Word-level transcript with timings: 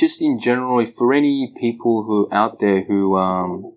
just 0.00 0.22
in 0.22 0.40
general, 0.40 0.80
if 0.80 0.94
for 0.94 1.12
any 1.12 1.52
people 1.60 2.04
who 2.04 2.26
are 2.26 2.34
out 2.34 2.58
there 2.58 2.84
who 2.84 3.16
um, 3.16 3.76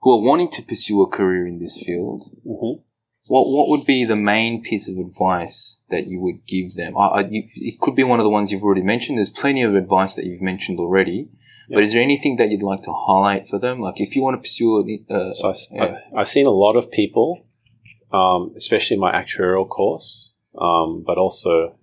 who 0.00 0.10
are 0.10 0.20
wanting 0.20 0.50
to 0.50 0.62
pursue 0.62 1.02
a 1.02 1.08
career 1.08 1.46
in 1.46 1.60
this 1.60 1.80
field, 1.84 2.28
hmm 2.44 2.82
what 3.26 3.48
what 3.48 3.68
would 3.68 3.86
be 3.86 4.04
the 4.04 4.16
main 4.16 4.62
piece 4.62 4.88
of 4.88 4.98
advice 4.98 5.78
that 5.90 6.06
you 6.06 6.20
would 6.20 6.44
give 6.46 6.74
them? 6.74 6.96
I, 6.98 7.06
I, 7.06 7.20
you, 7.28 7.48
it 7.54 7.80
could 7.80 7.94
be 7.94 8.04
one 8.04 8.20
of 8.20 8.24
the 8.24 8.30
ones 8.30 8.50
you've 8.50 8.62
already 8.62 8.82
mentioned. 8.82 9.18
There's 9.18 9.30
plenty 9.30 9.62
of 9.62 9.74
advice 9.74 10.14
that 10.14 10.26
you've 10.26 10.42
mentioned 10.42 10.78
already. 10.78 11.30
Yeah. 11.68 11.76
But 11.76 11.84
is 11.84 11.92
there 11.92 12.02
anything 12.02 12.36
that 12.36 12.50
you'd 12.50 12.62
like 12.62 12.82
to 12.82 12.92
highlight 12.92 13.48
for 13.48 13.58
them? 13.58 13.80
Like 13.80 14.00
if 14.00 14.16
you 14.16 14.22
want 14.22 14.36
to 14.36 14.42
pursue, 14.46 15.04
a, 15.08 15.14
uh, 15.14 15.32
So 15.32 15.50
I've, 15.50 15.56
yeah. 15.70 15.98
I've 16.16 16.28
seen 16.28 16.46
a 16.46 16.50
lot 16.50 16.76
of 16.76 16.90
people, 16.90 17.46
um, 18.12 18.52
especially 18.56 18.96
my 18.96 19.12
actuarial 19.12 19.68
course, 19.68 20.34
um, 20.58 21.04
but 21.06 21.16
also 21.16 21.76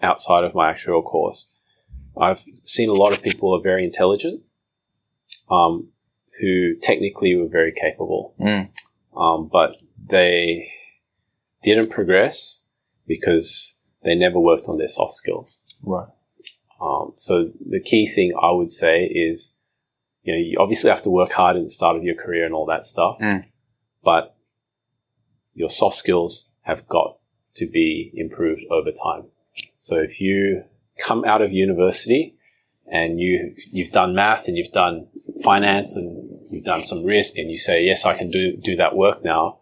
outside 0.00 0.44
of 0.44 0.54
my 0.54 0.72
actuarial 0.72 1.04
course. 1.04 1.54
I've 2.16 2.40
seen 2.64 2.88
a 2.88 2.94
lot 2.94 3.12
of 3.12 3.22
people 3.22 3.50
who 3.50 3.58
are 3.58 3.62
very 3.62 3.84
intelligent, 3.84 4.42
um, 5.50 5.88
who 6.40 6.74
technically 6.80 7.34
were 7.36 7.48
very 7.48 7.72
capable, 7.72 8.34
Mm. 8.40 8.68
um, 9.16 9.48
but 9.52 9.76
they 10.08 10.68
didn't 11.62 11.90
progress 11.90 12.60
because 13.06 13.74
they 14.02 14.14
never 14.14 14.38
worked 14.38 14.68
on 14.68 14.78
their 14.78 14.88
soft 14.88 15.12
skills. 15.12 15.62
right, 15.82 16.08
Um, 16.80 17.12
so 17.16 17.50
the 17.66 17.80
key 17.80 18.06
thing 18.06 18.32
I 18.40 18.50
would 18.50 18.72
say 18.72 19.04
is, 19.04 19.54
you 20.22 20.32
know, 20.32 20.38
you 20.38 20.56
obviously 20.58 20.90
have 20.90 21.02
to 21.02 21.10
work 21.10 21.32
hard 21.32 21.56
at 21.56 21.62
the 21.62 21.68
start 21.70 21.96
of 21.96 22.04
your 22.04 22.14
career 22.14 22.44
and 22.46 22.54
all 22.54 22.66
that 22.66 22.84
stuff, 22.86 23.18
Mm. 23.20 23.44
but 24.02 24.34
your 25.54 25.68
soft 25.70 25.96
skills 25.96 26.48
have 26.62 26.86
got 26.88 27.18
to 27.54 27.66
be 27.66 28.10
improved 28.14 28.62
over 28.70 28.90
time. 28.90 29.26
So 29.76 30.00
if 30.00 30.20
you 30.20 30.64
come 30.98 31.24
out 31.24 31.42
of 31.42 31.52
university 31.52 32.36
and 32.86 33.20
you 33.20 33.54
you've 33.70 33.92
done 33.92 34.14
math 34.14 34.46
and 34.48 34.56
you've 34.56 34.72
done 34.72 35.06
finance 35.42 35.96
and 35.96 36.38
you've 36.50 36.64
done 36.64 36.82
some 36.84 37.04
risk 37.04 37.36
and 37.36 37.50
you 37.50 37.56
say 37.58 37.84
yes 37.84 38.04
I 38.04 38.16
can 38.16 38.30
do 38.30 38.56
do 38.56 38.76
that 38.76 38.94
work 38.96 39.24
now, 39.24 39.58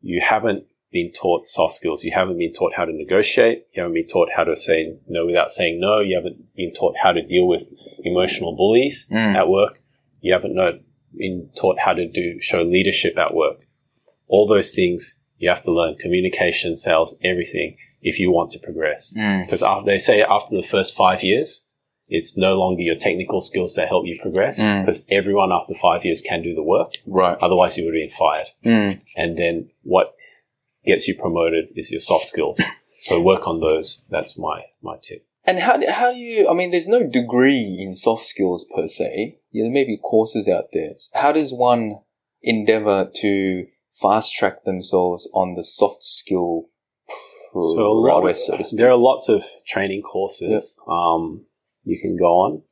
you 0.00 0.20
haven't 0.20 0.64
been 0.92 1.12
taught 1.12 1.46
soft 1.46 1.74
skills. 1.74 2.04
You 2.04 2.12
haven't 2.12 2.38
been 2.38 2.52
taught 2.52 2.74
how 2.74 2.84
to 2.86 2.92
negotiate. 2.92 3.66
You 3.74 3.82
haven't 3.82 3.94
been 3.94 4.06
taught 4.06 4.30
how 4.34 4.44
to 4.44 4.56
say 4.56 4.96
no 5.08 5.26
without 5.26 5.50
saying 5.50 5.78
no. 5.80 6.00
You 6.00 6.16
haven't 6.16 6.54
been 6.54 6.72
taught 6.72 6.94
how 7.02 7.12
to 7.12 7.22
deal 7.22 7.46
with 7.46 7.70
emotional 8.04 8.56
bullies 8.56 9.08
Mm. 9.10 9.34
at 9.36 9.48
work. 9.48 9.82
You 10.20 10.32
haven't 10.32 10.54
know, 10.54 10.78
been 11.14 11.50
taught 11.56 11.78
how 11.78 11.92
to 11.92 12.08
do 12.08 12.40
show 12.40 12.62
leadership 12.62 13.18
at 13.18 13.34
work. 13.34 13.58
All 14.28 14.46
those 14.46 14.74
things 14.74 15.18
you 15.38 15.48
have 15.50 15.62
to 15.64 15.72
learn 15.72 15.96
communication, 15.96 16.76
sales, 16.76 17.18
everything 17.22 17.76
if 18.02 18.18
you 18.18 18.30
want 18.30 18.50
to 18.52 18.58
progress. 18.58 19.14
Mm. 19.16 19.46
Because 19.46 19.62
they 19.84 19.98
say 19.98 20.22
after 20.22 20.56
the 20.56 20.62
first 20.62 20.94
five 20.96 21.22
years, 21.22 21.64
it's 22.08 22.36
no 22.36 22.54
longer 22.54 22.82
your 22.82 22.96
technical 22.96 23.40
skills 23.40 23.74
that 23.74 23.88
help 23.88 24.06
you 24.06 24.18
progress 24.20 24.60
Mm. 24.60 24.84
because 24.84 25.04
everyone 25.10 25.50
after 25.52 25.74
five 25.74 26.04
years 26.04 26.22
can 26.22 26.42
do 26.42 26.54
the 26.54 26.62
work. 26.62 26.92
right, 27.06 27.36
Otherwise, 27.40 27.76
you 27.76 27.84
would 27.84 27.94
have 27.94 28.08
been 28.08 28.16
fired 28.16 28.46
mm. 28.64 29.00
and 29.16 29.36
then 29.36 29.70
what 29.82 30.14
gets 30.84 31.08
you 31.08 31.16
promoted 31.16 31.66
is 31.74 31.90
your 31.90 32.00
soft 32.00 32.26
skills. 32.26 32.60
So 32.98 33.20
work 33.20 33.46
on 33.46 33.60
those. 33.60 34.04
That's 34.10 34.36
my 34.38 34.62
my 34.82 34.96
tip. 35.02 35.26
And 35.44 35.58
how 35.60 35.76
do, 35.76 35.86
how 35.88 36.12
do 36.12 36.18
you? 36.18 36.48
I 36.48 36.54
mean, 36.54 36.70
there's 36.70 36.88
no 36.88 37.06
degree 37.06 37.76
in 37.78 37.94
soft 37.94 38.24
skills 38.24 38.66
per 38.74 38.88
se. 38.88 39.38
Yeah, 39.52 39.64
there 39.64 39.70
may 39.72 39.84
be 39.84 39.96
courses 39.98 40.48
out 40.48 40.64
there. 40.72 40.92
How 41.14 41.30
does 41.30 41.52
one 41.52 42.00
endeavor 42.42 43.10
to 43.16 43.66
fast 43.94 44.34
track 44.34 44.64
themselves 44.64 45.30
on 45.34 45.54
the 45.54 45.62
soft 45.62 46.02
skill 46.02 46.68
So 47.62 47.86
a 47.86 47.92
lot 47.92 48.28
of- 48.28 48.36
so 48.36 48.58
there 48.76 48.90
are 48.90 48.96
lots 48.96 49.28
of 49.28 49.44
training 49.66 50.02
courses 50.02 50.76
um, 50.88 51.46
you 51.84 51.98
can 52.00 52.16
go 52.16 52.32
on. 52.40 52.62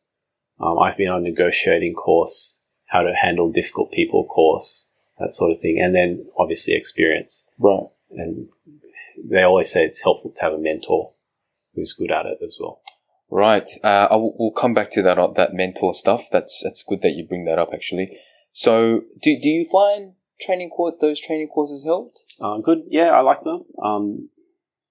Um, 0.60 0.78
I've 0.78 0.96
been 0.96 1.08
on 1.08 1.20
a 1.20 1.30
negotiating 1.30 1.94
course, 1.94 2.58
how 2.86 3.02
to 3.02 3.12
handle 3.14 3.50
difficult 3.50 3.90
people 3.92 4.24
course, 4.24 4.88
that 5.18 5.32
sort 5.32 5.52
of 5.52 5.60
thing, 5.60 5.80
and 5.80 5.94
then 5.94 6.26
obviously 6.38 6.74
experience. 6.74 7.48
Right. 7.58 7.86
And 8.10 8.48
they 9.22 9.42
always 9.42 9.70
say 9.72 9.84
it's 9.84 10.02
helpful 10.02 10.32
to 10.34 10.42
have 10.42 10.52
a 10.52 10.58
mentor 10.58 11.12
who's 11.74 11.92
good 11.92 12.12
at 12.12 12.26
it 12.26 12.38
as 12.44 12.56
well. 12.60 12.80
Right. 13.30 13.68
Uh, 13.82 14.08
I 14.10 14.16
we'll 14.16 14.52
come 14.52 14.74
back 14.74 14.90
to 14.92 15.02
that 15.02 15.18
uh, 15.18 15.28
that 15.28 15.54
mentor 15.54 15.92
stuff. 15.94 16.26
That's 16.30 16.62
that's 16.62 16.84
good 16.84 17.02
that 17.02 17.12
you 17.16 17.26
bring 17.26 17.44
that 17.46 17.58
up. 17.58 17.70
Actually. 17.72 18.16
So, 18.52 19.02
do 19.22 19.36
do 19.40 19.48
you 19.48 19.66
find 19.70 20.12
training 20.40 20.70
court 20.70 21.00
those 21.00 21.20
training 21.20 21.48
courses 21.48 21.84
helped? 21.84 22.20
Um, 22.40 22.62
good, 22.62 22.82
yeah, 22.88 23.10
I 23.10 23.20
like 23.20 23.42
them. 23.42 23.64
Um, 23.82 24.28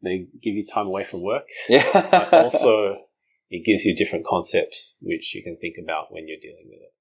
they 0.04 0.28
give 0.42 0.56
you 0.56 0.66
time 0.66 0.88
away 0.88 1.04
from 1.04 1.22
work. 1.22 1.46
Yeah. 1.70 1.84
but 1.94 2.34
also 2.34 2.98
it 3.50 3.66
gives 3.66 3.86
you 3.86 3.96
different 3.96 4.26
concepts 4.26 4.98
which 5.02 5.34
you 5.36 5.44
can 5.44 5.58
think 5.58 5.76
about 5.82 6.12
when 6.12 6.28
you're 6.28 6.42
dealing 6.42 6.68
with 6.70 6.82
it. 6.82 6.94